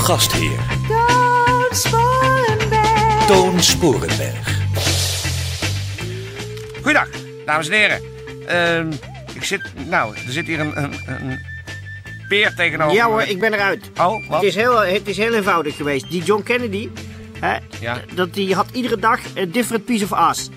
Gastheer, 0.00 0.58
Toon 0.88 1.70
Sporenberg. 1.72 3.26
Toon 3.26 3.62
Sporenberg. 3.62 4.58
Goeiedag, 6.82 7.08
dames 7.46 7.68
en 7.68 7.74
heren. 7.74 8.00
Ehm, 8.46 8.92
ik 9.34 9.44
zit, 9.44 9.72
nou, 9.88 10.14
er 10.14 10.32
zit 10.32 10.46
hier 10.46 10.60
een, 10.60 10.82
een, 10.82 10.92
een 11.06 11.38
peer 12.28 12.54
tegenover 12.54 12.94
Ja 12.94 13.06
hoor, 13.06 13.22
ik 13.22 13.38
ben 13.40 13.52
eruit. 13.52 13.90
Oh, 14.00 14.28
wat? 14.28 14.40
Het 14.40 14.42
is, 14.42 14.54
heel, 14.54 14.78
het 14.84 15.08
is 15.08 15.16
heel 15.16 15.34
eenvoudig 15.34 15.76
geweest. 15.76 16.10
Die 16.10 16.22
John 16.22 16.42
Kennedy, 16.42 16.88
hè, 17.40 17.56
Ja. 17.80 18.00
dat 18.14 18.34
die 18.34 18.54
had 18.54 18.66
iedere 18.72 18.98
dag 18.98 19.20
een 19.34 19.50
different 19.50 19.84
piece 19.84 20.04
of 20.04 20.12
ass. 20.12 20.48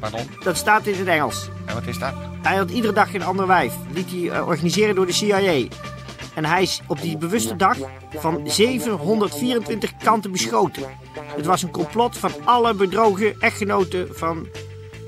Pardon? 0.00 0.20
Dat 0.42 0.56
staat 0.56 0.86
in 0.86 0.98
het 0.98 1.08
Engels. 1.08 1.48
En 1.66 1.74
wat 1.74 1.86
is 1.86 1.98
dat? 1.98 2.14
Hij 2.42 2.56
had 2.56 2.70
iedere 2.70 2.92
dag 2.92 3.14
een 3.14 3.22
ander 3.24 3.46
wijf. 3.46 3.72
Liet 3.94 4.10
hij 4.10 4.30
eh, 4.30 4.46
organiseren 4.46 4.94
door 4.94 5.06
de 5.06 5.12
CIA. 5.12 5.66
En 6.36 6.44
hij 6.44 6.62
is 6.62 6.80
op 6.86 7.00
die 7.00 7.16
bewuste 7.16 7.56
dag 7.56 7.76
van 8.14 8.50
724 8.50 9.96
kanten 9.96 10.32
beschoten. 10.32 10.82
Het 11.36 11.46
was 11.46 11.62
een 11.62 11.70
complot 11.70 12.18
van 12.18 12.32
alle 12.44 12.74
bedrogen 12.74 13.40
echtgenoten 13.40 14.08
van 14.10 14.48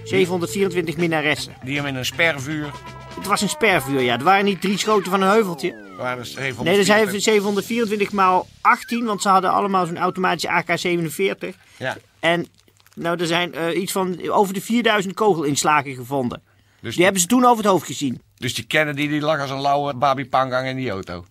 724 0.05 0.97
minnaressen. 0.97 1.55
Die 1.65 1.77
hem 1.77 1.87
in 1.87 1.95
een 1.95 2.05
spervuur. 2.05 2.71
Het 3.15 3.27
was 3.27 3.41
een 3.41 3.49
spervuur, 3.49 4.01
ja. 4.01 4.13
Het 4.13 4.23
waren 4.23 4.45
niet 4.45 4.61
drie 4.61 4.79
schoten 4.79 5.11
van 5.11 5.23
een 5.23 5.29
heuveltje. 5.29 5.75
Waar 5.97 6.19
is 6.19 6.35
Nee, 6.35 6.77
dat 6.77 6.87
zijn 6.87 7.21
724 7.21 8.13
maal 8.13 8.47
18, 8.61 9.05
want 9.05 9.23
ze 9.23 9.29
hadden 9.29 9.51
allemaal 9.51 9.87
zo'n 9.87 9.99
automatische 9.99 10.49
AK-47. 10.49 11.55
Ja, 11.77 11.97
En 12.21 12.47
nou, 12.95 13.21
er 13.21 13.27
zijn 13.27 13.55
eh, 13.55 13.81
iets 13.81 13.93
van 13.93 14.31
over 14.31 14.55
de 14.55 14.61
4000 14.61 15.15
kogelinslagen 15.15 15.95
gevonden. 15.95 16.43
dus, 16.81 16.95
Die 16.95 17.05
hebben 17.05 17.23
ze 17.23 17.29
toen 17.29 17.45
over 17.45 17.57
het 17.57 17.73
hoofd 17.73 17.87
gezien. 17.87 18.23
Dus 18.39 18.55
die 18.55 18.67
Kennedy 18.67 19.09
die 19.09 19.21
lag 19.21 19.41
als 19.41 19.51
een 19.51 19.61
lauwe 19.61 19.95
Babi 19.95 20.29
Pangang 20.29 20.69
in 20.69 20.77
die 20.77 20.91
auto. 20.91 21.25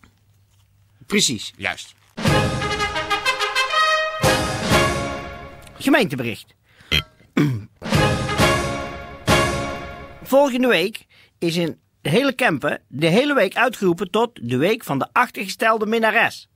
Precies. 1.05 1.53
Juist. 1.57 1.95
Gemeentebericht. 5.77 6.55
Volgende 10.23 10.67
week 10.67 11.05
is 11.37 11.55
in 11.55 11.79
de 12.01 12.09
hele 12.09 12.33
Kempen 12.33 12.81
de 12.87 13.07
hele 13.07 13.33
week 13.33 13.55
uitgeroepen 13.55 14.11
tot 14.11 14.39
de 14.41 14.57
week 14.57 14.83
van 14.83 14.99
de 14.99 15.07
achtergestelde 15.11 15.85
minnares. 15.85 16.47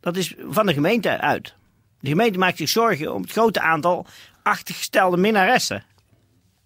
Dat 0.00 0.16
is 0.16 0.34
van 0.38 0.66
de 0.66 0.72
gemeente 0.72 1.20
uit. 1.20 1.54
De 2.00 2.08
gemeente 2.08 2.38
maakt 2.38 2.56
zich 2.56 2.68
zorgen 2.68 3.14
om 3.14 3.22
het 3.22 3.32
grote 3.32 3.60
aantal 3.60 4.06
achtergestelde 4.42 5.16
minnaressen 5.16 5.84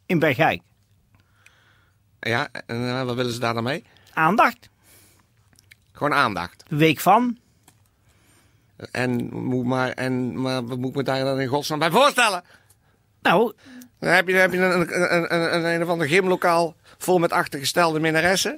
in 0.07 0.19
Bergijk. 0.19 0.63
Ja, 2.21 2.49
en 2.67 2.89
eh, 2.89 3.03
wat 3.05 3.15
willen 3.17 3.33
ze 3.33 3.41
daar 3.41 3.55
dan 3.55 3.63
mee? 3.63 3.85
Aandacht. 4.15 4.69
Gewoon 5.93 6.15
aandacht. 6.15 6.65
De 6.69 6.77
week 6.77 7.01
van. 7.01 7.39
En, 8.91 9.35
moet 9.35 9.65
maar, 9.67 9.91
en 9.91 10.41
maar 10.41 10.67
wat 10.67 10.79
moet 10.79 10.91
ik 10.91 10.97
me 10.97 11.03
daar 11.03 11.25
dan 11.25 11.41
in 11.41 11.49
godsnaam 11.49 11.79
bij 11.79 11.91
voorstellen? 11.91 12.43
Nou, 13.23 13.53
Dan 13.99 14.11
heb 14.11 14.27
je, 14.27 14.33
dan 14.33 14.43
heb 14.43 14.53
je 14.53 14.59
een, 14.59 14.81
een, 14.81 15.15
een, 15.15 15.35
een, 15.35 15.55
een, 15.55 15.65
een 15.65 15.83
of 15.83 15.89
ander 15.89 16.07
gymlokaal 16.09 16.77
vol 16.99 17.19
met 17.19 17.33
achtergestelde 17.33 18.01
minnaressen. 18.01 18.57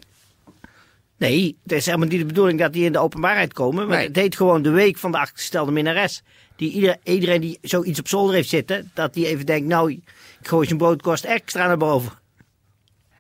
Nee, 1.17 1.59
het 1.63 1.73
is 1.73 1.87
helemaal 1.87 2.09
niet 2.09 2.19
de 2.21 2.27
bedoeling 2.27 2.59
dat 2.59 2.73
die 2.73 2.85
in 2.85 2.93
de 2.93 2.99
openbaarheid 2.99 3.53
komen. 3.53 3.87
Maar 3.89 3.97
Nee. 3.97 4.07
het 4.07 4.17
heet 4.17 4.37
gewoon 4.37 4.63
de 4.63 4.71
week 4.71 4.99
van 4.99 5.13
de 5.13 5.19
achtergestelde 5.19 5.73
minnares. 5.73 6.23
Die 6.57 6.71
ieder, 6.73 6.97
iedereen 7.03 7.41
die 7.41 7.59
zoiets 7.63 7.99
op 7.99 8.09
zolder 8.09 8.35
heeft 8.35 8.49
zitten, 8.49 8.91
dat 8.95 9.15
die 9.15 9.27
even 9.27 9.47
denkt, 9.47 9.67
nou, 9.69 9.91
ik 9.93 10.03
gooi 10.43 10.67
zijn 10.67 10.79
broodkost 10.79 11.25
extra 11.25 11.67
naar 11.67 11.77
boven. 11.77 12.13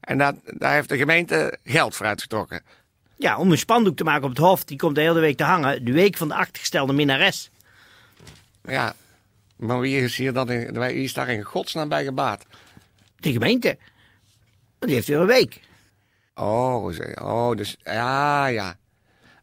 En 0.00 0.19
dat, 0.19 0.34
daar 0.44 0.75
heeft 0.75 0.88
de 0.88 0.97
gemeente 0.97 1.59
geld 1.65 1.94
voor 1.97 2.06
uitgetrokken. 2.06 2.62
Ja, 3.16 3.38
om 3.38 3.50
een 3.50 3.59
spandoek 3.59 3.97
te 3.97 4.05
maken 4.05 4.22
op 4.25 4.28
het 4.28 4.38
hof, 4.38 4.65
die 4.65 4.76
komt 4.78 4.94
de 4.94 5.00
hele 5.00 5.21
week 5.21 5.37
te 5.37 5.44
hangen. 5.44 5.84
De 5.84 5.93
week 5.93 6.16
van 6.16 6.28
de 6.28 6.34
achtergestelde 6.34 6.93
minnares. 6.93 7.50
Ja, 8.69 8.94
maar 9.56 9.81
wie 9.81 10.00
is, 10.00 10.16
hier 10.16 10.32
dan 10.32 10.50
in, 10.50 10.78
wie 10.78 11.03
is 11.03 11.12
daar 11.12 11.28
in 11.28 11.43
godsnaam 11.43 11.88
bij 11.88 12.05
gebaat? 12.05 12.44
De 13.16 13.32
gemeente. 13.32 13.78
Die 14.78 14.94
heeft 14.94 15.06
weer 15.06 15.21
een 15.21 15.26
week. 15.26 15.61
Oh, 16.34 16.93
oh 17.22 17.56
dus, 17.56 17.77
ja, 17.84 18.47
ja. 18.47 18.77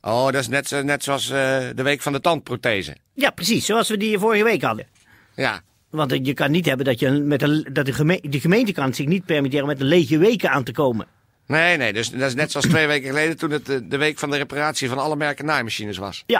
Oh, 0.02 0.26
dat 0.26 0.36
is 0.36 0.48
net, 0.48 0.84
net 0.84 1.04
zoals 1.04 1.30
eh, 1.30 1.60
de 1.76 1.84
week 1.84 2.02
van 2.02 2.12
de 2.14 2.22
tandprothese. 2.22 2.96
Ja, 3.14 3.30
precies, 3.30 3.66
zoals 3.66 3.90
we 3.90 3.98
die 3.98 4.20
vorige 4.20 4.44
week 4.44 4.62
hadden. 4.62 4.88
Ja, 5.36 5.62
Want 5.90 6.26
je 6.26 6.34
kan 6.34 6.52
niet 6.52 6.66
hebben 6.66 6.86
dat, 6.86 7.00
je 7.00 7.10
met 7.12 7.42
een, 7.42 7.68
dat 7.74 7.86
de, 7.86 7.94
geme- 7.94 8.22
de 8.22 8.40
gemeente 8.40 8.72
kan 8.72 8.94
zich 8.94 9.06
niet 9.06 9.26
permitteren 9.26 9.66
met 9.68 9.80
een 9.80 9.86
lege 9.88 10.18
weken 10.18 10.50
aan 10.52 10.64
te 10.64 10.72
komen. 10.72 11.08
nee, 11.46 11.78
nee, 11.78 11.94
dus 11.94 12.10
dat 12.10 12.22
is 12.22 12.36
net 12.36 12.52
zoals 12.52 12.66
twee 12.68 12.88
weken 12.88 13.08
geleden 13.10 13.38
toen 13.38 13.52
het 13.52 13.70
eh, 13.70 13.78
de 13.84 13.98
week 13.98 14.20
van 14.20 14.30
de 14.30 14.38
reparatie 14.38 14.90
van 14.90 14.98
alle 14.98 15.16
merken 15.16 15.46
naaimachines 15.46 15.98
was. 15.98 16.24
Ja, 16.26 16.40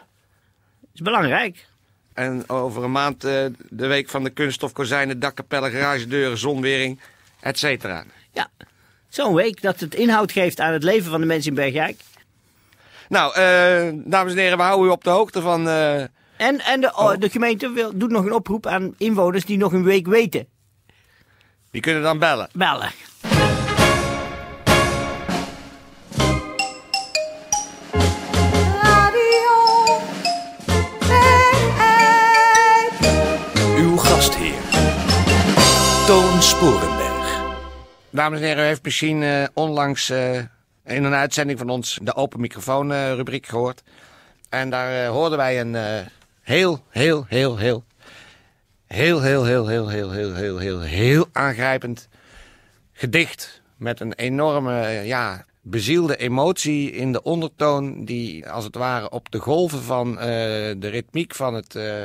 dat 0.80 0.90
is 0.94 1.02
belangrijk. 1.02 1.66
En 2.14 2.50
over 2.50 2.84
een 2.84 2.92
maand 2.92 3.24
eh, 3.24 3.46
de 3.70 3.88
week 3.88 4.10
van 4.10 4.24
de 4.24 4.30
kunststof, 4.30 4.72
kozijnen, 4.72 5.20
dakkapellen, 5.20 5.72
garagedeuren, 5.72 6.38
zonwering, 6.38 7.00
et 7.40 7.60
cetera. 7.60 8.04
Ja, 8.32 8.48
zo'n 9.12 9.34
week 9.34 9.62
dat 9.62 9.80
het 9.80 9.96
inhoud 9.96 10.32
geeft 10.32 10.60
aan 10.60 10.74
het 10.74 10.84
leven 10.84 11.12
van 11.12 11.20
de 11.20 11.26
mensen 11.28 11.50
in 11.50 11.56
Bergijk. 11.56 12.00
Nou, 13.10 13.34
eh, 13.36 13.90
dames 14.12 14.32
en 14.34 14.38
heren, 14.40 14.58
we 14.58 14.64
houden 14.64 14.88
u 14.88 14.90
op 14.92 15.04
de 15.04 15.10
hoogte 15.10 15.42
van... 15.42 15.68
eh, 15.68 16.00
En, 16.02 16.10
en 16.38 16.82
de, 16.82 16.92
oh, 16.96 17.14
de 17.20 17.30
gemeente 17.30 17.70
wil, 17.72 17.98
doet 17.98 18.12
nog 18.12 18.26
een 18.26 18.34
oproep 18.34 18.66
aan 18.68 18.94
inwoners 18.98 19.46
die 19.46 19.58
nog 19.58 19.74
een 19.74 19.84
week 19.84 20.08
weten. 20.08 20.48
die 21.72 21.82
kunnen 21.82 22.04
dan 22.04 22.20
bellen. 22.20 22.50
Bellen. 22.54 22.92
Dames 38.12 38.40
en 38.40 38.46
heren, 38.46 38.64
u 38.64 38.68
heeft 38.68 38.84
misschien 38.84 39.24
eh, 39.24 39.44
onlangs 39.54 40.10
eh, 40.10 40.38
in 40.86 41.04
een 41.04 41.14
uitzending 41.14 41.60
van 41.60 41.70
ons 41.70 42.00
de 42.02 42.16
open 42.16 42.40
microfoon 42.40 42.92
eh, 42.92 43.14
rubriek 43.14 43.46
gehoord. 43.46 43.84
En 44.50 44.70
daar 44.70 45.04
eh, 45.04 45.10
hoorden 45.10 45.38
wij 45.38 45.60
een 45.60 45.76
eh, 45.76 46.06
heel, 46.42 46.84
heel, 46.90 47.26
heel, 47.28 47.58
heel, 47.58 47.84
heel, 48.88 49.22
heel, 49.22 49.44
heel, 49.44 49.66
heel, 49.66 49.88
heel, 49.88 50.12
heel, 50.12 50.34
heel, 50.34 50.58
heel, 50.58 50.82
heel 50.82 51.28
aangrijpend 51.32 52.08
gedicht. 52.94 53.62
Met 53.78 54.00
een 54.00 54.14
enorme, 54.14 54.82
eh, 54.82 55.06
ja, 55.06 55.46
bezielde 55.62 56.18
emotie 56.18 56.92
in 56.92 57.12
de 57.12 57.24
ondertoon 57.24 58.06
die 58.06 58.50
als 58.50 58.64
het 58.64 58.76
ware 58.76 59.10
op 59.10 59.32
de 59.32 59.40
golven 59.40 59.82
van 59.82 60.20
eh, 60.20 60.26
de 60.78 60.88
ritmiek 60.88 61.36
van 61.36 61.54
het 61.54 61.76
eh, 61.76 62.04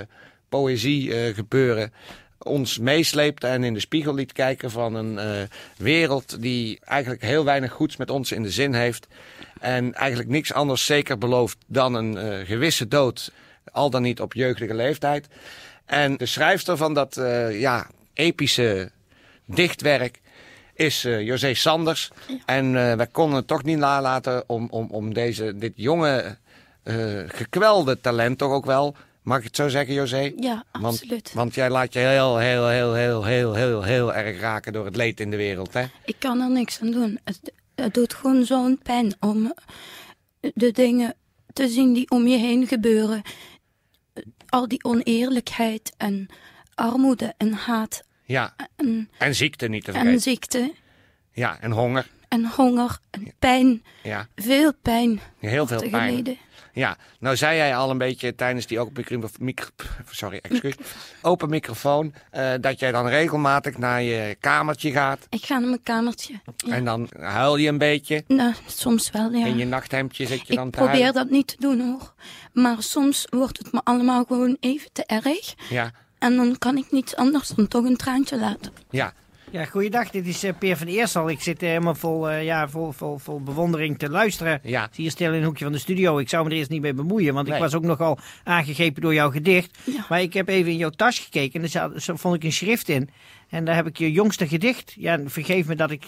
poëzie 0.49 1.15
eh, 1.15 1.35
gebeuren 1.35 1.93
ons 2.39 2.79
meesleepte 2.79 3.47
en 3.47 3.65
in 3.65 3.75
de 3.75 3.81
spiegel 3.81 4.15
liet 4.15 4.33
kijken 4.33 4.71
van 4.71 4.95
een 4.95 5.19
eh, 5.19 5.43
wereld 5.77 6.43
die 6.43 6.79
eigenlijk 6.85 7.23
heel 7.23 7.45
weinig 7.45 7.73
goeds 7.73 7.97
met 7.97 8.11
ons 8.11 8.33
in 8.33 8.43
de 8.43 8.51
zin 8.51 8.75
heeft. 8.75 9.07
En 9.61 9.95
eigenlijk 9.95 10.29
niks 10.29 10.53
anders 10.53 10.85
zeker 10.85 11.19
belooft 11.19 11.57
dan 11.67 11.95
een 11.95 12.17
eh, 12.17 12.47
gewisse 12.47 12.89
dood, 12.89 13.33
al 13.73 13.91
dan 13.91 14.03
niet 14.03 14.21
op 14.21 14.35
jeugdige 14.35 14.75
leeftijd. 14.75 15.27
En 15.85 16.17
de 16.17 16.27
schrijfster 16.27 16.77
van 16.77 16.95
dat 16.95 17.17
eh, 17.17 17.61
ja, 17.61 17.87
epische 18.13 18.91
dichtwerk 19.45 20.21
is 20.75 21.03
José 21.03 21.55
Sanders. 21.55 22.11
En 22.47 22.73
wij 22.73 23.07
konden 23.07 23.37
het 23.37 23.47
toch 23.47 23.63
niet 23.63 23.79
nalaten 23.79 24.45
om, 24.47 24.69
om, 24.71 24.91
om 24.91 25.15
deze, 25.15 25.59
dit 25.59 25.73
jonge, 25.75 26.37
gekwelde 27.27 28.01
talent 28.01 28.39
toch 28.39 28.53
ook 28.53 28.65
wel... 28.65 28.97
Mag 29.27 29.39
ik 29.39 29.45
het 29.45 29.57
zo 29.57 29.69
zeggen, 29.69 29.95
José? 29.95 30.33
Ja, 30.37 30.65
Want, 30.73 30.85
absoluut. 30.85 31.33
want 31.35 31.55
jij 31.55 31.71
laat 31.71 31.93
je 31.93 31.99
heel, 31.99 32.37
heel, 32.39 32.69
heel, 32.69 32.95
heel, 32.95 33.25
heel, 33.25 33.55
heel, 33.55 33.83
heel 33.83 34.15
erg 34.15 34.41
raken 34.41 34.73
door 34.73 34.85
het 34.85 34.97
leed 34.97 35.21
in 35.21 35.31
de 35.31 35.37
wereld, 35.37 35.73
hè? 35.73 35.85
Ik 36.05 36.17
kan 36.19 36.41
er 36.41 36.51
niks 36.51 36.81
aan 36.81 36.91
doen. 36.91 37.19
Het, 37.25 37.53
het 37.75 37.95
doet 37.95 38.15
gewoon 38.15 38.45
zo'n 38.45 38.79
pijn 38.83 39.15
om 39.21 39.55
de 40.41 40.73
dingen 40.73 41.15
te 41.53 41.69
zien 41.69 41.93
die 41.93 42.11
om 42.11 42.27
je 42.27 42.37
heen 42.37 42.67
gebeuren. 42.67 43.23
Al 44.49 44.69
die 44.69 44.85
oneerlijkheid 44.85 45.93
en 45.97 46.29
armoede 46.75 47.35
en 47.37 47.53
haat 47.53 48.03
Ja, 48.25 48.55
en, 48.77 49.11
en 49.19 49.35
ziekte 49.35 49.69
niet 49.69 49.85
te 49.85 49.91
en 49.93 49.97
vergeten. 49.99 50.21
ziekte 50.23 50.73
Ja, 51.33 51.61
en 51.61 51.71
honger. 51.71 52.07
en 52.29 52.45
honger 52.47 52.99
en 53.11 53.33
pijn. 53.39 53.83
Ja, 54.03 54.29
Veel 54.35 54.73
pijn. 54.83 55.21
heel 55.39 55.67
veel 55.67 55.91
pijn. 55.91 56.09
geleden. 56.09 56.37
Ja, 56.77 56.97
nou 57.21 57.37
zei 57.37 57.57
jij 57.57 57.77
al 57.77 57.91
een 57.91 57.99
beetje 57.99 58.35
tijdens 58.35 58.67
die 58.67 58.81
open, 58.81 59.05
micro, 59.39 59.69
sorry, 60.11 60.39
excuus, 60.43 60.75
open 61.23 61.49
microfoon, 61.49 62.15
eh, 62.31 62.53
dat 62.61 62.79
jij 62.81 62.93
dan 62.93 63.07
regelmatig 63.09 63.79
naar 63.79 64.03
je 64.03 64.37
kamertje 64.41 64.93
gaat 64.93 65.27
Ik 65.31 65.45
ga 65.45 65.59
naar 65.59 65.69
mijn 65.69 65.83
kamertje. 65.83 66.35
Ja. 66.57 66.75
en 66.75 66.85
dan 66.85 67.09
huil 67.19 67.57
je 67.57 67.69
een 67.69 67.79
beetje. 67.79 68.25
Nou, 68.27 68.53
soms 68.67 69.11
wel, 69.11 69.31
ja. 69.31 69.47
In 69.47 69.57
je 69.57 69.65
nachthemdje 69.67 70.27
zit 70.27 70.47
je 70.47 70.55
dan 70.55 70.67
Ik 70.67 70.73
te 70.73 70.79
probeer 70.79 71.03
huilen. 71.03 71.15
dat 71.23 71.31
niet 71.31 71.47
te 71.47 71.57
doen 71.59 71.81
hoor. 71.81 72.15
Maar 72.53 72.77
soms 72.83 73.27
wordt 73.31 73.59
het 73.59 73.73
me 73.73 73.81
allemaal 73.85 74.25
gewoon 74.25 74.57
even 74.61 74.93
te 74.93 75.05
erg. 75.07 75.55
Ja, 75.69 75.91
En 76.19 76.37
dan 76.37 76.59
kan 76.59 76.77
ik 76.77 76.91
niets 76.91 77.17
anders 77.17 77.49
dan 77.49 77.69
toch 77.69 77.85
een 77.85 77.97
traantje 77.97 78.39
laten. 78.39 78.73
ja, 78.91 79.13
Ja, 79.51 79.65
goeiedag. 79.65 80.11
Dit 80.11 80.27
is 80.27 80.43
eh, 80.43 80.53
Peer 80.59 80.77
van 80.77 80.87
Eersel. 80.87 81.31
Ik 81.31 81.41
zit 81.41 81.63
eh, 81.63 81.69
helemaal 81.69 81.95
vol, 81.95 82.31
eh, 82.31 82.45
ja, 82.45 82.69
vol, 82.69 82.93
vol, 82.93 83.19
vol 83.19 83.41
bewondering 83.41 83.99
te 83.99 84.11
luisteren. 84.11 84.61
Ja. 84.63 84.89
Hier 84.95 85.11
stil 85.11 85.33
in 85.33 85.39
een 85.39 85.45
hoekje 85.45 85.65
van 85.65 85.73
de 85.73 85.79
studio. 85.79 86.19
Ik 86.19 86.29
zou 86.29 86.45
me 86.45 86.51
er 86.51 86.57
eerst 86.57 86.71
niet 86.71 86.81
mee 86.81 86.95
bemoeien, 86.95 87.35
want 87.35 87.49
ik 87.49 87.55
was 87.59 87.75
ook 87.75 87.83
nogal 87.83 88.19
aangegrepen 88.45 89.03
door 89.03 89.15
jouw 89.15 89.31
gedicht. 89.31 89.79
Ja. 89.85 90.07
Maar 90.09 90.21
ik 90.23 90.33
heb 90.33 90.49
even 90.49 90.71
in 90.71 90.77
jouw 90.77 90.91
tas 90.91 91.19
gekeken 91.19 91.55
en 91.55 91.63
er 91.63 91.69
zat, 91.69 92.03
zo 92.03 92.17
vond 92.17 92.35
ik 92.35 92.45
een 92.45 92.53
schrift 92.53 92.89
in. 92.89 93.09
En 93.49 93.65
daar 93.65 93.75
heb 93.75 93.87
ik 93.87 93.99
je 93.99 94.13
jongste 94.13 94.49
gedicht. 94.49 94.95
Ja, 94.99 95.19
vergeef 95.25 95.67
me 95.67 95.75
dat 95.75 95.91
ik... 95.91 96.05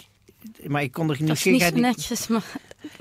Maar 0.67 0.81
ik 0.81 0.91
kon 0.91 1.09
er 1.09 1.17
Dat 1.25 1.35
is 1.35 1.43
niet 1.43 1.73
niet... 1.73 1.75
netjes, 1.75 2.27
maar... 2.27 2.43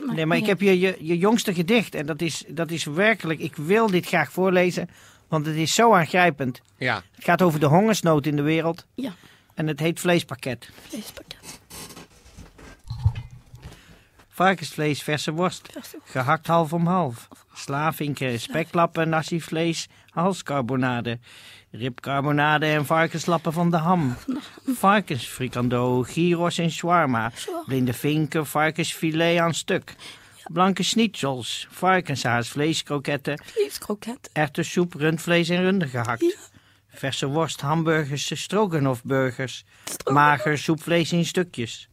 maar 0.06 0.14
Nee, 0.14 0.26
maar 0.26 0.37
ik 0.37 0.46
heb 0.46 0.61
je, 0.61 0.79
je, 0.79 0.96
je 1.00 1.19
jongste 1.19 1.55
gedicht. 1.55 1.94
En 1.94 2.06
dat 2.06 2.20
is, 2.20 2.44
dat 2.49 2.70
is 2.70 2.85
werkelijk... 2.85 3.40
Ik 3.40 3.56
wil 3.56 3.90
dit 3.90 4.06
graag 4.06 4.32
voorlezen, 4.32 4.88
want 5.29 5.46
het 5.46 5.56
is 5.56 5.75
zo 5.75 5.93
aangrijpend. 5.93 6.61
ja. 6.76 7.02
Het 7.14 7.25
gaat 7.25 7.43
over 7.43 7.61
de 7.61 7.67
hongersnood 7.67 8.26
in 8.26 8.37
de 8.37 8.43
wereld. 8.43 8.87
Ja, 8.94 9.14
En 9.59 9.67
het 9.67 9.81
heet 9.81 10.01
Vleespakket. 10.01 10.71
vleespakket. 10.89 11.61
Varkensvlees, 14.29 15.03
verse 15.03 15.33
worst. 15.33 15.69
Gehakt 16.05 16.47
half 16.47 16.73
om 16.73 16.87
half. 16.87 17.29
Slavinken, 17.55 18.41
speklappen, 18.41 19.09
nasi-vlees, 19.09 19.89
halscarbonade. 20.11 21.19
Ribcarbonade 21.71 22.67
en 22.67 22.87
varkenslappen 22.87 23.53
van 23.53 23.71
de 23.71 23.77
ham. 23.77 24.17
Varkensfrikando, 24.65 26.03
gyros 26.03 26.59
en 26.59 26.71
shawarma. 26.71 27.33
Blinde 27.67 27.93
vinken, 27.93 28.47
varkensfilet 28.47 29.39
aan 29.39 29.55
stuk. 29.55 29.95
Blanke 30.53 30.83
schnitzels, 30.83 31.67
varkenshaas, 31.71 32.49
vleeskroketten. 32.49 33.43
Vleeskroket. 33.45 34.31
Erwtensoep, 34.33 34.95
rundvlees 34.95 35.49
en 35.49 35.63
runder 35.63 35.89
gehakt. 35.89 36.51
Verse 36.88 37.26
worst, 37.26 37.61
hamburgers, 37.61 38.32
stroganofburgers. 38.43 39.64
Mager 40.11 40.58
soepvlees 40.58 41.12
in 41.12 41.25
stukjes. 41.25 41.88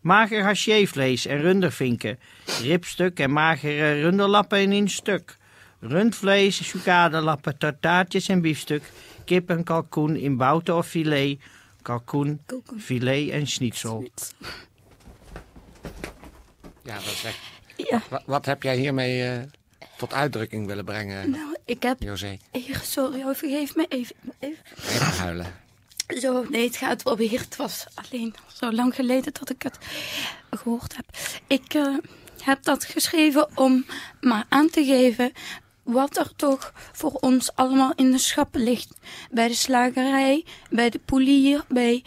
Mager 0.00 0.42
hachévlees 0.44 1.26
en 1.26 1.40
rundervinken. 1.40 2.18
Ribstuk 2.62 3.18
en 3.20 3.32
magere 3.32 4.02
runderlappen 4.02 4.58
in 4.60 4.72
een 4.72 4.88
stuk. 4.88 5.36
Rundvlees, 5.80 6.68
sucadelappen, 6.68 7.58
tartaartjes 7.58 8.28
en 8.28 8.40
biefstuk. 8.40 8.82
Kip 9.24 9.50
en 9.50 9.64
kalkoen 9.64 10.16
in 10.16 10.36
bouten 10.36 10.76
of 10.76 10.86
filet. 10.86 11.38
Kalkoen, 11.82 12.40
Kalkoen. 12.46 12.80
filet 12.80 13.30
en 13.30 13.46
schnitzel. 13.46 14.08
Ja, 16.82 16.94
dat 16.94 17.02
is 17.04 17.24
echt... 17.24 17.38
Ja, 17.76 18.02
Wat, 18.08 18.22
wat 18.26 18.46
heb 18.46 18.62
jij 18.62 18.76
hiermee 18.76 19.22
eh, 19.28 19.42
tot 19.96 20.12
uitdrukking 20.12 20.66
willen 20.66 20.84
brengen, 20.84 21.30
nou, 21.30 21.56
ik 21.64 21.82
heb... 21.82 22.02
José? 22.02 22.38
Sorry, 22.82 23.22
oh, 23.22 23.34
vergeef 23.34 23.76
me 23.76 23.86
even. 23.88 24.16
even. 24.38 24.64
Even 24.82 25.06
huilen. 25.06 25.46
Zo, 26.18 26.44
nee, 26.48 26.66
het 26.66 26.76
gaat 26.76 27.02
wel 27.02 27.16
weer. 27.16 27.40
Het 27.40 27.56
was 27.56 27.86
alleen 27.94 28.34
zo 28.54 28.72
lang 28.72 28.94
geleden 28.94 29.32
dat 29.32 29.50
ik 29.50 29.62
het 29.62 29.78
gehoord 30.50 30.96
heb. 30.96 31.04
Ik 31.46 31.74
eh, 31.74 31.96
heb 32.42 32.62
dat 32.62 32.84
geschreven 32.84 33.48
om 33.54 33.86
maar 34.20 34.44
aan 34.48 34.70
te 34.70 34.84
geven 34.84 35.32
wat 35.82 36.16
er 36.16 36.36
toch 36.36 36.72
voor 36.92 37.12
ons 37.12 37.54
allemaal 37.54 37.92
in 37.94 38.10
de 38.10 38.18
schappen 38.18 38.62
ligt. 38.62 38.98
Bij 39.30 39.48
de 39.48 39.54
slagerij, 39.54 40.44
bij 40.70 40.90
de 40.90 40.98
polier, 40.98 41.64
bij 41.68 42.04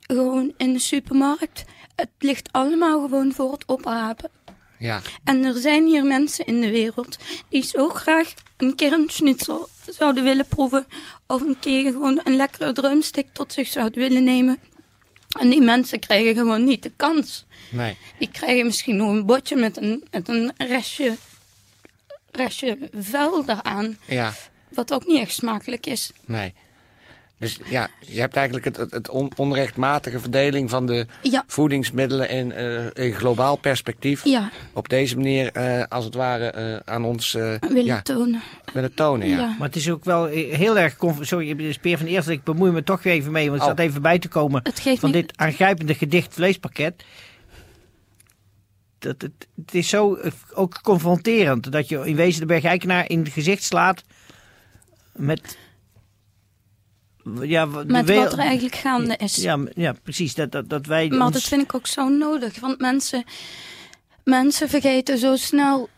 gewoon 0.00 0.52
in 0.56 0.72
de 0.72 0.78
supermarkt. 0.78 1.64
Het 1.94 2.10
ligt 2.18 2.52
allemaal 2.52 3.00
gewoon 3.00 3.32
voor 3.32 3.52
het 3.52 3.66
oprapen. 3.66 4.30
Ja, 4.78 5.00
En 5.24 5.44
er 5.44 5.54
zijn 5.60 5.86
hier 5.86 6.04
mensen 6.04 6.46
in 6.46 6.60
de 6.60 6.70
wereld 6.70 7.16
die 7.48 7.64
zo 7.64 7.88
graag 7.88 8.34
een 8.56 8.74
keer 8.74 8.92
een 8.92 9.08
schnitzel 9.10 9.68
zouden 9.90 10.24
willen 10.24 10.46
proeven. 10.46 10.86
Of 11.26 11.40
een 11.40 11.56
keer 11.60 11.92
gewoon 11.92 12.20
een 12.24 12.36
lekkere 12.36 12.72
drumstick 12.72 13.26
tot 13.32 13.52
zich 13.52 13.68
zouden 13.68 13.98
willen 13.98 14.24
nemen. 14.24 14.58
En 15.40 15.48
die 15.50 15.60
mensen 15.60 15.98
krijgen 15.98 16.34
gewoon 16.34 16.64
niet 16.64 16.82
de 16.82 16.92
kans. 16.96 17.44
nee. 17.70 17.96
Die 18.18 18.30
krijgen 18.30 18.66
misschien 18.66 18.96
nog 18.96 19.08
een 19.10 19.26
botje 19.26 19.56
met 19.56 19.76
een, 19.76 20.04
met 20.10 20.28
een 20.28 20.52
restje, 20.56 21.16
restje 22.30 22.78
vuil 22.94 23.42
eraan. 23.46 23.98
Ja, 24.06 24.34
Wat 24.68 24.92
ook 24.92 25.06
niet 25.06 25.20
echt 25.20 25.32
smakelijk 25.34 25.86
is. 25.86 26.10
nee. 26.24 26.54
Dus 27.38 27.58
ja, 27.64 27.88
je 28.00 28.20
hebt 28.20 28.36
eigenlijk 28.36 28.66
het, 28.66 28.76
het, 28.76 28.90
het 28.90 29.08
on- 29.08 29.32
onrechtmatige 29.36 30.20
verdeling 30.20 30.70
van 30.70 30.86
de 30.86 31.06
Ja. 31.22 31.44
voedingsmiddelen 31.46 32.28
in, 32.28 32.52
eh, 32.52 32.84
in 33.06 33.12
globaal 33.12 33.56
perspectief. 33.56 34.24
Ja, 34.24 34.50
Op 34.72 34.88
deze 34.88 35.16
manier, 35.16 35.52
eh, 35.52 35.82
als 35.88 36.04
het 36.04 36.14
ware, 36.14 36.46
eh, 36.50 36.76
aan 36.94 37.04
ons 37.04 37.34
eh, 37.34 37.54
willen 37.60 37.84
ja, 37.84 38.02
tonen. 38.02 38.40
willen 38.72 38.94
tonen. 38.94 39.28
Ja. 39.28 39.38
Ja. 39.38 39.54
Maar 39.58 39.66
het 39.66 39.76
is 39.76 39.90
ook 39.90 40.04
wel 40.04 40.24
heel 40.26 40.78
erg... 40.78 40.96
Sorry, 41.20 41.48
het 41.48 41.60
is 41.60 41.78
Peer 41.78 41.98
van 41.98 42.06
Eersel. 42.06 42.32
Ik 42.32 42.44
bemoei 42.44 42.70
me 42.70 42.82
toch 42.82 43.02
weer 43.02 43.12
even 43.12 43.32
mee, 43.32 43.44
want 43.50 43.56
ik 43.62 43.68
Oh. 43.68 43.68
zat 43.76 43.78
even 43.86 44.02
bij 44.02 44.18
te 44.18 44.28
komen. 44.28 44.60
Het 44.62 44.80
geeft 44.80 45.00
van 45.00 45.12
dit 45.12 45.32
aangrijpende 45.36 45.94
gedicht 45.94 46.34
Vleespakket. 46.34 47.04
Dat 48.98 49.22
het, 49.22 49.46
het 49.56 49.74
is 49.74 49.88
zo 49.88 50.18
ook 50.54 50.80
confronterend 50.82 51.72
dat 51.72 51.88
je 51.88 52.06
in 52.06 52.16
wezen 52.16 52.40
de 52.40 52.46
bergijkenaar 52.46 53.08
in 53.10 53.18
het 53.18 53.28
gezicht 53.32 53.62
slaat 53.62 54.02
met... 55.12 55.58
Ja, 57.40 57.64
Met 57.64 58.14
wat 58.14 58.32
er 58.32 58.38
eigenlijk 58.38 58.74
gaande 58.74 59.16
is. 59.16 59.36
Ja, 59.36 59.58
ja 59.74 59.94
precies. 60.02 60.34
Dat, 60.34 60.52
dat, 60.52 60.68
dat 60.68 60.86
wij 60.86 61.08
Maar 61.08 61.26
ons- 61.26 61.32
dat 61.32 61.42
vind 61.42 61.62
ik 61.62 61.74
ook 61.74 61.86
zo 61.86 62.08
nodig. 62.08 62.60
Want 62.60 62.80
mensen, 62.80 63.24
mensen 64.24 64.68
vergeten 64.68 65.18
zo 65.18 65.36
snel 65.36 65.88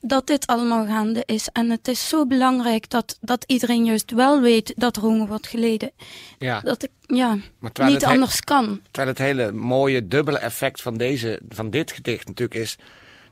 dat 0.00 0.26
dit 0.26 0.46
allemaal 0.46 0.86
gaande 0.86 1.22
is. 1.26 1.48
En 1.52 1.70
het 1.70 1.88
is 1.88 2.08
zo 2.08 2.26
belangrijk 2.26 2.90
dat, 2.90 3.18
dat 3.20 3.44
iedereen 3.46 3.84
juist 3.84 4.10
wel 4.10 4.40
weet 4.40 4.72
dat 4.76 4.96
er 4.96 5.02
honger 5.02 5.26
wordt 5.26 5.46
geleden. 5.46 5.90
Ja. 6.38 6.60
Dat 6.60 6.82
ik 6.82 6.90
ja, 7.06 7.38
niet 7.76 8.04
anders 8.04 8.40
kan. 8.40 8.80
Terwijl 8.90 9.08
het 9.08 9.18
hele 9.18 9.52
mooie 9.52 10.08
dubbele 10.08 10.38
effect 10.38 10.82
van, 10.82 10.96
deze, 10.96 11.40
van 11.48 11.70
dit 11.70 11.92
gedicht 11.92 12.26
natuurlijk 12.26 12.60
is... 12.60 12.76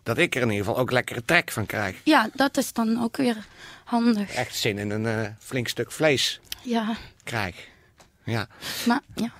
dat 0.03 0.19
ik 0.19 0.35
er 0.35 0.43
in 0.43 0.51
ieder 0.51 0.65
geval 0.65 0.81
ook 0.81 0.91
lekkere 0.91 1.25
trek 1.25 1.51
van 1.51 1.67
krijg. 1.67 1.97
Ja, 2.05 2.31
dat 2.35 2.57
is 2.57 2.73
dan 2.73 3.03
ook 3.03 3.17
weer 3.17 3.37
handig. 3.85 4.31
Echt 4.31 4.57
zin 4.57 4.79
in 4.79 4.91
een 4.91 5.07
eh, 5.07 5.31
flink 5.39 5.69
stuk 5.69 5.93
vlees 5.93 6.41
Ja, 6.65 6.97
krijg. 7.23 7.69
Ja. 8.25 8.47
maar 8.87 9.01
ja. 9.15 9.33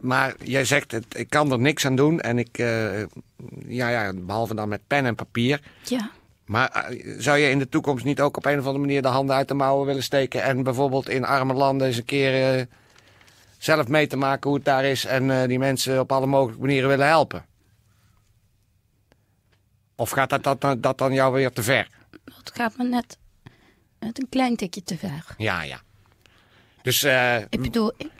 Maar 0.00 0.34
jij 0.42 0.64
zegt, 0.64 0.92
het, 0.92 1.06
ik 1.18 1.30
kan 1.30 1.52
er 1.52 1.58
niks 1.58 1.86
aan 1.86 1.96
doen. 1.96 2.20
En 2.20 2.38
ik, 2.38 2.58
eh, 2.58 3.00
ja, 3.66 3.88
ja, 3.88 4.12
behalve 4.14 4.54
dan 4.54 4.68
met 4.68 4.86
pen 4.86 5.04
en 5.06 5.14
papier. 5.14 5.60
ja. 5.84 6.10
Maar 6.44 6.70
eh, 6.70 7.14
zou 7.18 7.38
je 7.38 7.50
in 7.50 7.58
de 7.58 7.68
toekomst 7.68 8.04
niet 8.04 8.20
ook 8.20 8.36
op 8.36 8.44
een 8.44 8.58
of 8.58 8.64
andere 8.64 8.78
manier 8.78 9.02
de 9.02 9.08
handen 9.08 9.36
uit 9.36 9.48
de 9.48 9.54
mouwen 9.54 9.86
willen 9.86 10.02
steken... 10.02 10.42
en 10.42 10.62
bijvoorbeeld 10.62 11.08
in 11.08 11.24
arme 11.24 11.54
landen 11.54 11.86
eens 11.86 11.96
een 11.96 12.04
keer 12.04 12.58
eh, 12.58 12.66
zelf 13.58 13.88
mee 13.88 14.06
te 14.06 14.16
maken 14.16 14.48
hoe 14.48 14.58
het 14.58 14.66
daar 14.66 14.84
is... 14.84 15.04
en 15.04 15.48
die 15.48 15.58
mensen 15.58 16.00
op 16.00 16.12
alle 16.12 16.26
mogelijke 16.26 16.60
manieren 16.60 16.88
willen 16.88 17.06
helpen? 17.06 17.44
Of 19.94 20.10
gaat 20.10 20.30
dat, 20.30 20.60
dat, 20.60 20.82
dat 20.82 20.98
dan 20.98 21.12
jou 21.12 21.32
weer 21.32 21.52
te 21.52 21.62
ver? 21.62 21.88
Dat 22.24 22.52
gaat 22.54 22.76
me 22.76 22.84
net, 22.84 23.18
net 23.98 24.20
een 24.20 24.28
klein 24.28 24.56
tikje 24.56 24.82
te 24.82 24.96
ver. 24.96 25.24
Ja, 25.36 25.62
ja. 25.62 25.80
Dus 26.86 27.02
eh, 27.02 27.36
Ik 27.40 27.60
bedoel, 27.62 27.92
ik, 27.96 28.10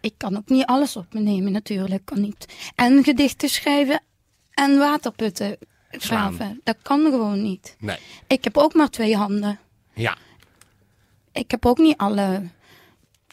ik 0.00 0.14
kan 0.16 0.36
ook 0.36 0.48
niet 0.48 0.66
alles 0.66 0.96
op 0.96 1.12
me 1.14 1.20
nemen 1.20 1.52
natuurlijk. 1.52 2.04
Kan 2.04 2.20
niet 2.20 2.54
en 2.74 3.04
gedichten 3.04 3.48
schrijven 3.48 4.00
en 4.50 4.78
waterputten 4.78 5.56
graven. 5.90 6.60
Dat 6.64 6.76
kan 6.82 7.00
gewoon 7.00 7.42
niet. 7.42 7.76
nee. 7.78 7.96
Ik 8.26 8.44
heb 8.44 8.56
ook 8.56 8.74
maar 8.74 8.90
twee 8.90 9.16
handen. 9.16 9.58
Ja, 9.94 10.16
Ik 11.32 11.50
heb 11.50 11.66
ook 11.66 11.78
niet 11.78 11.96
alle, 11.96 12.42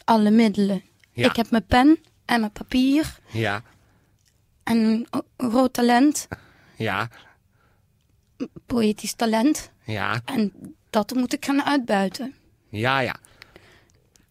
alle 0.04 0.30
middelen. 0.30 0.82
Ja. 1.12 1.28
Ik 1.28 1.36
heb 1.36 1.50
mijn 1.50 1.66
pen 1.66 1.98
en 2.24 2.40
mijn 2.40 2.52
papier 2.52 3.18
ja, 3.30 3.62
en 4.62 5.06
groot 5.36 5.72
talent, 5.72 6.28
ja, 6.76 7.08
poëtisch 8.66 9.14
talent. 9.14 9.70
ja, 9.84 10.20
En 10.24 10.52
dat 10.90 11.14
moet 11.14 11.32
ik 11.32 11.44
gaan 11.44 11.62
uitbuiten. 11.64 12.34
ja, 12.68 13.00
ja. 13.00 13.16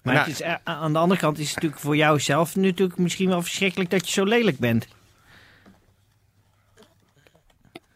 Maar 0.06 0.14
Nou, 0.14 0.26
het 0.28 0.36
is, 0.36 0.42
eh, 0.42 0.56
aan 0.64 0.94
de 0.94 1.00
andere 1.00 1.20
kant 1.20 1.38
is 1.38 1.46
het 1.46 1.56
natuurlijk 1.56 1.82
voor 1.82 1.96
jou 1.96 2.20
zelf 2.20 2.56
natuurlijk 2.56 2.98
misschien 2.98 3.30
wel 3.30 3.42
verschrikkelijk 3.42 3.90
dat 3.90 4.06
je 4.08 4.12
zo 4.14 4.24
lelijk 4.24 4.58
bent. 4.60 4.88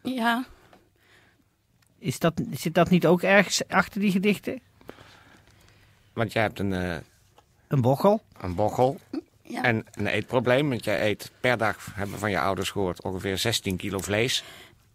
Ja, 0.04 0.46
Is 2.00 2.20
dat, 2.20 2.42
zit 2.52 2.74
dat 2.74 2.90
niet 2.90 3.06
ook 3.08 3.22
ergens 3.22 3.68
achter 3.68 4.02
die 4.02 4.12
gedichten? 4.12 4.62
Want 6.14 6.32
jij 6.34 6.42
hebt 6.42 6.60
een, 6.60 6.74
eh, 6.74 6.98
Een 7.68 7.82
bochel? 7.82 8.22
een 8.42 8.56
bochel. 8.56 9.00
Ja. 9.42 9.64
En 9.64 9.86
een 9.92 10.08
eetprobleem, 10.08 10.70
want 10.70 10.84
jij 10.84 11.10
eet 11.10 11.32
per 11.40 11.58
dag, 11.58 11.88
hebben 11.94 12.14
we 12.14 12.20
van 12.20 12.32
je 12.32 12.40
ouders 12.40 12.70
gehoord, 12.70 13.04
ongeveer 13.04 13.38
16 13.38 13.78
kilo 13.78 14.00
vlees. 14.00 14.44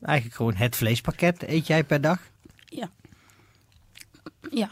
Eigenlijk 0.02 0.36
gewoon 0.36 0.54
het 0.54 0.76
vleespakket 0.76 1.42
eet 1.42 1.66
jij 1.66 1.84
per 1.84 2.00
dag. 2.00 2.18
Ja. 2.64 2.90
Ja. 4.50 4.70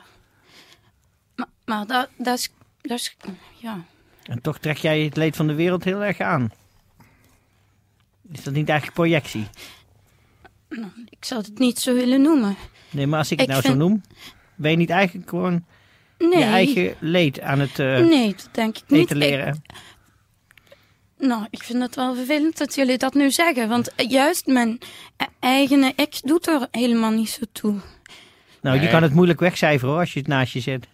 Maar, 1.72 1.86
dat, 1.86 2.08
dat 2.16 2.38
is... 2.38 2.50
Dat 2.82 2.98
is 2.98 3.16
ja. 3.58 3.84
En 4.22 4.40
toch 4.40 4.58
trek 4.58 4.76
jij 4.76 5.00
het 5.00 5.16
leed 5.16 5.36
van 5.36 5.46
de 5.46 5.54
wereld 5.54 5.84
heel 5.84 6.04
erg 6.04 6.20
aan. 6.20 6.50
Is 8.32 8.42
dat 8.42 8.54
niet 8.54 8.68
eigenlijk 8.68 8.98
projectie? 8.98 9.46
Ik 11.08 11.24
zou 11.24 11.40
het 11.40 11.58
niet 11.58 11.78
zo 11.78 11.94
willen 11.94 12.22
noemen. 12.22 12.56
Nee, 12.90 13.06
maar 13.06 13.18
als 13.18 13.30
ik 13.30 13.38
het 13.40 13.46
Ik 13.48 13.52
nou 13.52 13.62
vind- 13.66 13.74
zo 13.74 13.78
noem, 13.88 14.02
ben 14.54 14.70
je 14.70 14.76
niet 14.76 14.90
eigenlijk 14.90 15.28
gewoon 15.28 15.64
Nee. 16.18 16.38
je 16.38 16.44
eigen 16.44 16.94
leed 17.00 17.40
aan 17.40 17.58
het 17.60 17.78
eh 17.78 17.98
Nee, 17.98 18.28
dat 18.34 18.48
denk 18.52 18.76
ik 18.78 18.84
niet. 18.86 19.10
leren? 19.10 19.62
Ik, 21.18 21.26
nou, 21.26 21.46
ik 21.50 21.62
vind 21.62 21.82
het 21.82 21.94
wel 21.94 22.14
vervelend 22.14 22.58
dat 22.58 22.74
jullie 22.74 22.98
dat 22.98 23.14
nu 23.14 23.30
zeggen. 23.30 23.68
Want 23.68 23.92
juist 23.96 24.46
mijn 24.46 24.78
e- 25.16 25.24
eigen 25.40 25.92
ik 25.96 26.20
doet 26.24 26.46
er 26.48 26.68
helemaal 26.70 27.10
niet 27.10 27.30
zo 27.30 27.42
toe. 27.52 27.74
nou, 28.60 28.80
je 28.80 28.88
kan 28.88 29.02
het 29.02 29.14
moeilijk 29.14 29.40
wegcijferen 29.40 29.90
hoor, 29.90 30.00
als 30.00 30.12
je 30.12 30.18
het 30.18 30.28
naast 30.28 30.52
je 30.52 30.60
zet. 30.60 30.86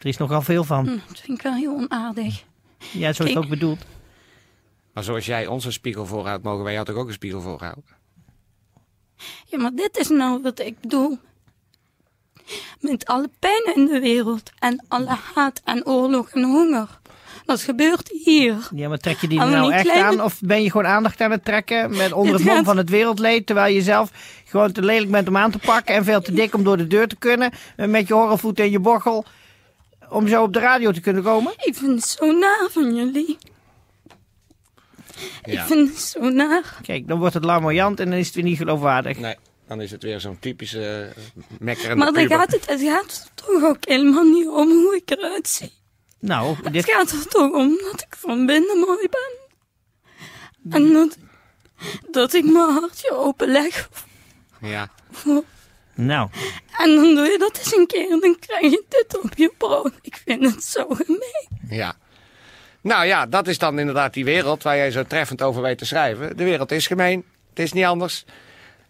Er 0.00 0.06
is 0.06 0.16
nogal 0.16 0.42
veel 0.42 0.64
van. 0.64 0.86
Hm, 0.86 0.98
dat 1.08 1.20
vind 1.20 1.38
ik 1.38 1.42
wel 1.42 1.54
heel 1.54 1.74
onaardig. 1.74 2.42
Ja, 2.92 3.12
zo 3.12 3.22
is 3.22 3.28
het 3.28 3.38
ook 3.38 3.48
bedoeld. 3.48 3.78
Maar 4.92 5.04
zoals 5.04 5.26
jij 5.26 5.46
ons 5.46 5.64
een 5.64 5.72
spiegel 5.72 6.06
voorhoudt, 6.06 6.42
mogen 6.44 6.64
wij 6.64 6.72
jou 6.72 6.84
toch 6.84 6.96
ook 6.96 7.06
een 7.06 7.12
spiegel 7.12 7.40
voorhouden? 7.40 7.84
Ja, 9.46 9.58
maar 9.58 9.74
dit 9.74 9.96
is 9.96 10.08
nou 10.08 10.42
wat 10.42 10.60
ik 10.60 10.80
bedoel. 10.80 11.18
Met 12.80 13.06
alle 13.06 13.30
pijn 13.38 13.72
in 13.74 13.86
de 13.86 14.00
wereld 14.00 14.50
en 14.58 14.84
alle 14.88 15.16
haat 15.34 15.60
en 15.64 15.86
oorlog 15.86 16.28
en 16.30 16.42
honger. 16.42 16.98
Wat 17.44 17.62
gebeurt 17.62 18.08
hier? 18.24 18.68
Ja, 18.74 18.88
maar 18.88 18.98
trek 18.98 19.18
je 19.20 19.28
die 19.28 19.40
er 19.40 19.48
nou 19.50 19.72
echt 19.72 19.82
kleine- 19.82 20.04
aan? 20.06 20.20
Of 20.22 20.40
ben 20.40 20.62
je 20.62 20.70
gewoon 20.70 20.86
aandacht 20.86 21.20
aan 21.20 21.30
het 21.30 21.44
trekken 21.44 21.96
met 21.96 22.12
onder 22.12 22.34
het 22.34 22.44
mom 22.44 22.54
gaat- 22.54 22.64
van 22.64 22.76
het 22.76 22.88
wereldleed, 22.90 23.46
terwijl 23.46 23.74
je 23.74 23.82
zelf 23.82 24.10
gewoon 24.44 24.72
te 24.72 24.82
lelijk 24.82 25.10
bent 25.10 25.28
om 25.28 25.36
aan 25.36 25.50
te 25.50 25.58
pakken 25.58 25.94
en 25.94 26.04
veel 26.04 26.20
te 26.20 26.32
dik 26.32 26.54
om 26.54 26.64
door 26.64 26.76
de 26.76 26.86
deur 26.86 27.08
te 27.08 27.16
kunnen, 27.16 27.50
eh, 27.76 27.86
met 27.88 28.08
je 28.08 28.14
horrelvoet 28.14 28.60
en 28.60 28.70
je 28.70 28.78
borgel, 28.80 29.24
om 30.10 30.28
zo 30.28 30.42
op 30.42 30.52
de 30.52 30.58
radio 30.58 30.92
te 30.92 31.00
kunnen 31.00 31.22
komen? 31.22 31.52
Ik 31.56 31.74
vind 31.74 32.00
het 32.00 32.08
zo 32.08 32.32
naar 32.38 32.68
van 32.70 32.94
jullie. 32.94 33.38
Ik 35.42 35.60
vind 35.60 35.88
het 35.88 35.98
zo 35.98 36.28
naar. 36.30 36.78
Kijk, 36.82 37.08
dan 37.08 37.18
wordt 37.18 37.34
het 37.34 37.44
larmoyant 37.44 38.00
en 38.00 38.10
dan 38.10 38.18
is 38.18 38.26
het 38.26 38.34
weer 38.34 38.44
niet 38.44 38.56
geloofwaardig. 38.56 39.18
Nee, 39.18 39.36
dan 39.68 39.80
is 39.80 39.90
het 39.90 40.02
weer 40.02 40.20
zo'n 40.20 40.38
typische 40.38 41.12
uh, 41.16 41.42
mekkerende 41.58 41.96
Maar 42.04 42.12
dan 42.12 42.26
gaat 42.26 42.52
het, 42.52 42.66
het 42.66 42.80
gaat 42.80 43.30
er 43.34 43.44
toch 43.44 43.62
ook 43.64 43.76
helemaal 43.80 44.24
niet 44.24 44.48
om 44.48 44.68
hoe 44.68 44.96
ik 45.04 45.10
eruit 45.10 45.48
zie. 45.48 45.72
Nou, 46.18 46.56
Het 46.62 46.72
dit, 46.72 46.90
gaat 46.90 47.10
er 47.10 47.26
toch 47.26 47.52
om 47.52 47.68
dat 47.90 48.00
ik 48.00 48.16
van 48.16 48.46
binnen 48.46 48.78
mooi 48.78 49.08
ben. 49.10 49.38
En 50.82 50.92
dat, 50.92 51.16
dat 52.10 52.32
ik 52.34 52.44
mijn 52.44 52.70
hartje 52.70 53.10
openleg. 53.14 53.88
Ja. 54.60 54.90
voor- 55.10 55.44
En 56.78 56.94
dan 56.94 57.14
doe 57.14 57.26
je 57.26 57.38
dat 57.38 57.58
eens 57.58 57.76
een 57.76 57.86
keer 57.86 58.10
en 58.10 58.20
dan 58.20 58.36
krijg 58.38 58.62
je 58.62 58.84
dit 58.88 59.22
op 59.22 59.30
je 59.36 59.52
brood. 59.58 59.92
Ik 60.02 60.20
vind 60.24 60.54
het 60.54 60.64
zo 60.64 60.86
gemeen. 60.88 61.48
Ja. 61.68 61.96
Nou 62.80 63.06
ja, 63.06 63.26
dat 63.26 63.48
is 63.48 63.58
dan 63.58 63.78
inderdaad 63.78 64.14
die 64.14 64.24
wereld 64.24 64.62
waar 64.62 64.76
jij 64.76 64.90
zo 64.90 65.04
treffend 65.04 65.42
over 65.42 65.62
weet 65.62 65.78
te 65.78 65.84
schrijven. 65.86 66.36
De 66.36 66.44
wereld 66.44 66.72
is 66.72 66.86
gemeen. 66.86 67.24
Het 67.50 67.58
is 67.58 67.72
niet 67.72 67.84
anders. 67.84 68.24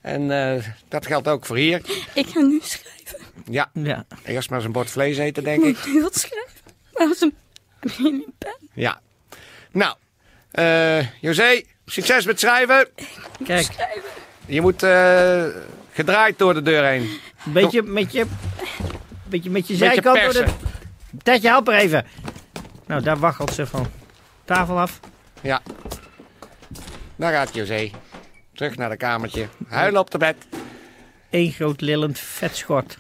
En 0.00 0.30
eh, 0.30 0.64
dat 0.88 1.06
geldt 1.06 1.28
ook 1.28 1.46
voor 1.46 1.56
hier. 1.56 1.80
Ik 2.14 2.26
ga 2.26 2.40
nu 2.40 2.60
schrijven. 2.62 3.18
Ja, 3.50 3.70
ja. 3.72 4.04
eerst 4.24 4.48
maar 4.48 4.58
eens 4.58 4.66
een 4.66 4.72
bord 4.72 4.90
vlees 4.90 5.18
eten, 5.18 5.44
denk 5.44 5.62
Ik 5.62 5.78
ik. 5.78 6.02
wat 6.02 6.18
schrijven. 6.18 6.60
Waar 6.92 7.10
is 7.10 7.20
een 7.20 7.34
een 7.80 8.34
pen? 8.38 8.56
Ja. 8.72 9.00
Nou, 9.72 9.96
eh 10.50 11.20
José, 11.20 11.62
succes 11.86 12.24
met 12.24 12.40
schrijven. 12.40 12.88
Kijk, 13.44 13.62
Schrijven. 13.64 14.10
Je 14.46 14.60
moet 14.60 14.82
eh, 14.82 15.46
gedraaid 16.00 16.38
door 16.38 16.54
de 16.54 16.62
deur 16.62 16.84
heen. 16.84 17.02
een 17.46 17.52
beetje 17.52 17.82
met 17.82 18.12
je, 18.12 18.26
beetje 19.28 19.50
met 19.50 19.66
je 19.68 19.76
Beetje 19.76 19.92
zijkant. 20.02 20.22
door 20.22 20.32
de-. 20.32 20.52
Tetje, 21.22 21.48
help 21.48 21.68
er 21.68 21.74
even. 21.74 22.06
Nou, 22.86 23.02
daar 23.02 23.18
waggelt 23.18 23.52
ze 23.54 23.66
van 23.66 23.86
tafel 24.44 24.78
af. 24.78 25.00
Ja. 25.40 25.62
Daar 27.16 27.32
gaat 27.32 27.54
José. 27.54 27.90
Terug 28.54 28.76
naar 28.76 28.88
de 28.90 28.96
kamertje. 28.96 29.48
Huilen 29.68 30.00
op 30.00 30.10
de 30.10 30.18
bed. 30.18 30.36
Eén 31.30 31.52
groot 31.52 31.80
lillend 31.80 32.18
vetschort. 32.18 32.98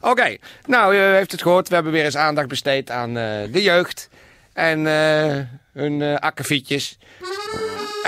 Oké, 0.00 0.36
nou, 0.66 0.94
u 0.94 0.98
heeft 0.98 1.32
het 1.32 1.42
gehoord. 1.42 1.68
We 1.68 1.74
hebben 1.74 1.92
weer 1.92 2.04
eens 2.04 2.16
aandacht 2.16 2.48
besteed 2.48 2.90
aan 2.90 3.16
eh, 3.16 3.52
de 3.52 3.62
jeugd. 3.62 4.08
En 4.52 4.86
eh, 4.86 5.38
hun 5.72 6.02
eh 6.02 6.14
akkefietjes. 6.16 6.98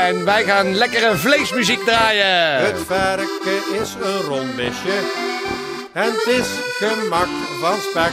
En 0.07 0.25
wij 0.25 0.45
gaan 0.45 0.75
lekkere 0.75 1.16
vleesmuziek 1.16 1.85
draaien. 1.85 2.64
Het 2.64 2.78
varken 2.87 3.80
is 3.80 3.95
een 4.02 4.21
rond 4.21 4.57
besje 4.57 4.99
en 5.92 6.12
het 6.12 6.26
is 6.26 6.49
gemaakt 6.78 7.30
van 7.61 7.76
spek. 7.80 8.12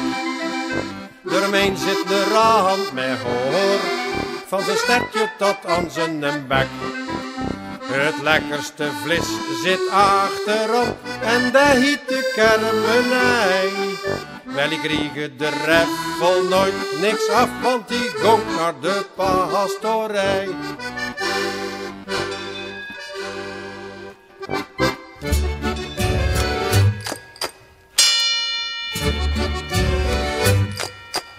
Eromheen 1.29 1.77
zit 1.77 2.07
de 2.07 2.23
rand 2.33 2.93
met 2.93 3.17
hoor, 3.23 3.79
van 4.47 4.61
zijn 4.61 4.77
stertje 4.77 5.29
tot 5.37 5.57
aan 5.65 5.91
zijn 5.91 6.47
bek. 6.47 6.67
Het 7.81 8.21
lekkerste 8.21 8.89
vlees 9.03 9.27
zit 9.63 9.89
achterop 9.89 10.97
en 11.21 11.51
daar 11.51 11.75
hiet 11.75 12.07
de 12.07 12.31
kermenij. 12.35 13.69
Wel, 14.43 14.71
ik 14.71 14.79
kreeg 14.79 15.35
de 15.37 15.49
reffel 15.65 16.43
nooit 16.49 16.99
niks 17.01 17.29
af, 17.29 17.49
want 17.61 17.87
die 17.87 18.09
gong 18.09 18.43
naar 18.57 18.73
de 18.81 19.05
pastorij. 19.15 20.47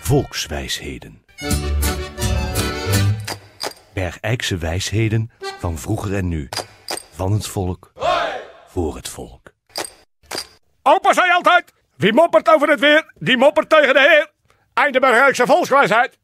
Volkswijsheden. 0.08 1.24
Bergijkse 3.92 4.56
wijsheden 4.56 5.30
van 5.58 5.78
vroeger 5.78 6.14
en 6.14 6.28
nu. 6.28 6.48
Van 7.10 7.32
het 7.32 7.46
volk. 7.46 7.92
Voor 8.66 8.96
het 8.96 9.08
volk. 9.08 9.52
Opa 10.82 11.12
zei 11.12 11.32
altijd: 11.32 11.72
wie 11.96 12.12
moppert 12.12 12.48
over 12.48 12.68
het 12.68 12.80
weer, 12.80 13.12
die 13.14 13.36
moppert 13.36 13.68
tegen 13.68 13.94
de 13.94 14.00
heer. 14.00 14.32
Einde 14.74 15.00
Bergijkse 15.00 15.46
volkswijsheid. 15.46 16.18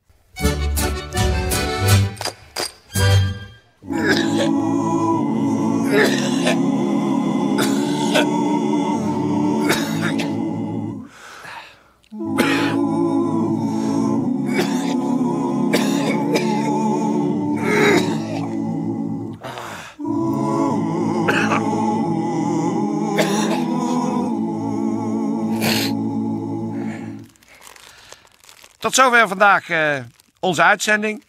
Tot 28.85 28.95
zover 28.95 29.29
vandaag 29.29 29.69
eh, 29.69 29.97
onze 30.41 30.63
uitzending. 30.63 31.25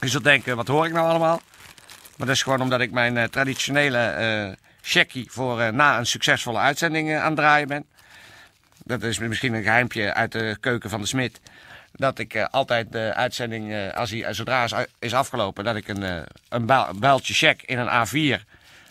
Je 0.00 0.08
zult 0.08 0.24
denken, 0.24 0.56
wat 0.56 0.68
hoor 0.68 0.86
ik 0.86 0.92
nou 0.92 1.08
allemaal? 1.08 1.40
Maar 2.16 2.26
dat 2.26 2.36
is 2.36 2.42
gewoon 2.42 2.60
omdat 2.60 2.80
ik 2.80 2.90
mijn 2.90 3.16
eh, 3.16 3.24
traditionele 3.24 3.98
eh 3.98 4.56
checkie 4.82 5.30
voor 5.30 5.74
na 5.74 5.98
een 5.98 6.06
succesvolle 6.06 6.58
uitzending 6.58 7.16
aan 7.16 7.26
het 7.26 7.36
draaien 7.36 7.68
ben. 7.68 7.86
Dat 8.84 9.02
is 9.02 9.18
misschien 9.18 9.54
een 9.54 9.62
geheimpje 9.62 10.14
uit 10.14 10.32
de 10.32 10.56
keuken 10.60 10.90
van 10.90 11.00
de 11.00 11.06
smid. 11.06 11.40
Dat 11.92 12.18
ik 12.18 12.36
altijd 12.36 12.92
de 12.92 13.14
uitzending, 13.14 13.92
als 13.94 14.10
hij, 14.10 14.32
zodra 14.32 14.64
is, 14.64 14.72
is 14.98 15.14
afgelopen, 15.14 15.64
dat 15.64 15.76
ik 15.76 15.88
een, 15.88 16.26
een 16.48 16.66
buil- 16.66 16.94
builtje 16.94 17.34
check 17.34 17.62
in 17.62 17.78
een 17.78 18.06
A4 18.06 18.42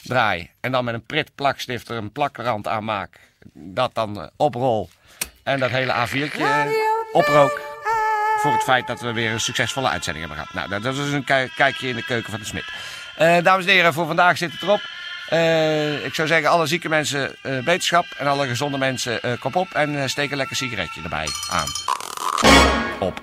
draai. 0.04 0.50
En 0.60 0.72
dan 0.72 0.86
met 0.86 0.94
een 0.94 1.06
prit 1.06 1.36
plakstift 1.36 1.90
er 1.90 1.98
een 1.98 2.12
plakrand 2.12 2.68
aan 2.68 2.84
maak. 2.84 3.20
Dat 3.54 3.94
dan 3.94 4.30
oprol. 4.36 4.90
En 5.44 5.60
dat 5.60 5.70
hele 5.70 5.94
A4'tje 5.94 6.42
eh, 6.42 6.97
oprook. 7.18 7.62
Voor 8.42 8.52
het 8.52 8.64
feit 8.64 8.88
dat 8.88 9.02
we 9.02 9.14
weer 9.14 9.32
een 9.32 9.40
succesvolle 9.40 9.90
uitzending 9.90 10.26
hebben 10.28 10.46
gehad. 10.46 10.70
Nou, 10.70 10.82
dat 10.82 10.96
is 11.06 11.12
een 11.14 11.24
ki- 11.24 11.52
kijkje 11.56 11.88
in 11.88 11.96
de 11.96 12.04
keuken 12.06 12.30
van 12.32 12.40
de 12.40 12.46
smid. 12.46 12.64
Eh, 13.16 13.44
dames 13.44 13.66
en 13.66 13.72
heren, 13.72 13.94
voor 13.94 14.08
vandaag 14.08 14.38
zit 14.38 14.52
het 14.52 14.62
erop. 14.62 14.82
Eh, 15.30 16.06
ik 16.06 16.14
zou 16.16 16.28
zeggen, 16.28 16.50
alle 16.50 16.66
zieke 16.68 16.90
mensen 16.90 17.36
eh, 17.42 17.58
beterschap. 17.64 18.06
En 18.18 18.28
alle 18.28 18.48
gezonde 18.48 18.78
mensen 18.78 19.20
kop 19.40 19.56
op. 19.56 19.74
En 19.74 20.10
steek 20.10 20.32
een 20.32 20.38
lekker 20.38 20.56
sigaretje 20.56 21.02
erbij 21.04 21.28
aan. 21.52 21.68
Op. 23.00 23.22